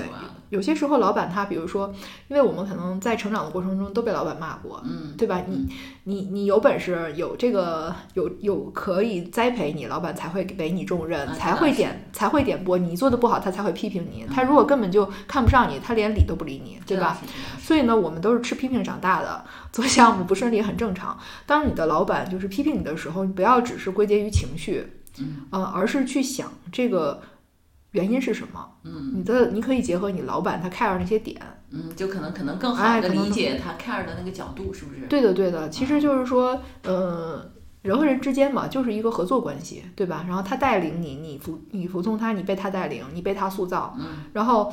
[0.51, 1.92] 有些时候，老板他比如说，
[2.28, 5.42] 因为我们可能在成长的过程中都被老板骂过，嗯，对吧？
[5.48, 5.66] 你
[6.05, 12.96] 你你有本事，有这个有有可以栽培你，老板才会给你重任，啊才会点才会点拨你。
[12.96, 14.26] 做的不好，他才会批评你。
[14.26, 17.18] 他如果根本就看不上你，他连理都不理你，对吧？
[17.59, 21.16] 所以呢，我们都是吃批评长大的，做项目不顺利很正常。
[21.46, 24.84] 当你的老板就是批评你的时候，你不要只是归结于情绪，
[25.20, 27.22] 嗯，呃，而是去想这个
[27.93, 28.70] 原因是什么。
[28.84, 31.41] 嗯你的你可以结合你老板他 care 那些点。
[31.72, 35.07] 嗯，就可能可能更好的理解他 care 的那个角度，是不是？
[35.09, 37.49] 对的，对的，其实就是说，呃，
[37.82, 40.24] 人和人之间嘛，就是一个合作关系，对吧？
[40.26, 44.72] 然后他带领你，你服你服从他，你被他带领，你被他塑造，嗯，然后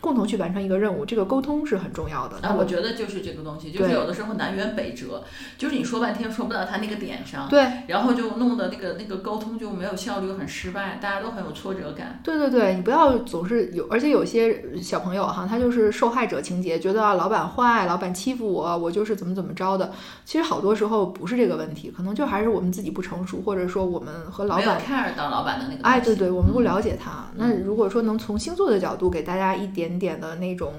[0.00, 2.36] 共同去完成一个任务，这个沟通是很重要的。
[2.42, 5.22] 那我觉得就是这个东西，就是有的时候南辕北辙，
[5.56, 12.20] 就是你说半天说不到他那个点上，对然后就弄得那个那个沟通就没有效率，很失败，大家都很有挫折感。
[12.22, 19.92] 对对对，你不要总是有，而且有些小朋友哈，他就是受害者情节，觉得啊老板坏，老板欺负我，我就是怎么怎么着的。
[20.24, 25.82] 其实好多时候不是这个问题，可能就还是我们自己不成熟，或者说我们和老没有板 care 到老板的那个。
[25.82, 27.26] 哎，对对，我们不了解他。
[27.36, 30.74] 嗯那如果说能从星座的角度给大家一点点点的那种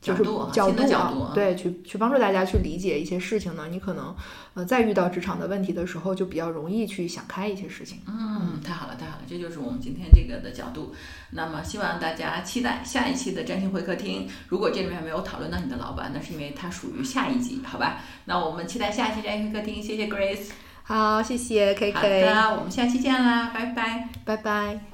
[0.00, 0.70] 就是角度啊角
[1.12, 4.14] 度啊对，去去帮助大家去理解一些事情呢，你可能
[4.54, 8.00] 呃在遇到职场的问题的时候，就比较容易去想开一些事情。
[8.06, 10.92] 嗯，太好了，太好了，这就是我们今天这个的角度。
[11.30, 14.28] 那么，希望大家期待下一期的占星会客厅。
[14.48, 18.00] 如果这里面没有讨论到你的老板，那是因为他属于下一集，好吧？
[18.24, 19.82] 那我们期待下一期占星会客厅。
[19.82, 20.50] 谢谢 Grace。
[20.84, 24.08] 好，谢谢 K 好 K，的，我们下期见啦，拜拜。
[24.24, 24.91] 拜拜。